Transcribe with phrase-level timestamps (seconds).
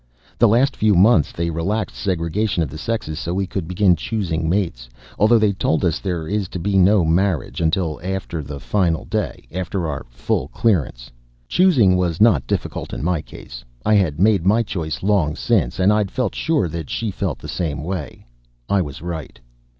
[0.39, 4.49] The last few months they relaxed segregation of the sexes so we could begin choosing
[4.49, 4.89] mates,
[5.19, 9.43] although they told us there is to be no marriage until after the final day,
[9.51, 11.11] after our full clearance.
[11.47, 13.63] Choosing was not difficult in my case.
[13.85, 17.47] I had made my choice long since and I'd felt sure that she felt the
[17.47, 18.25] same way;
[18.67, 19.39] I was right.